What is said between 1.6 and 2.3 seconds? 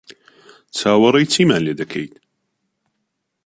لێ دەکەیت؟